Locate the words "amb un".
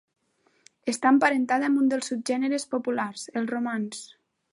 1.71-1.91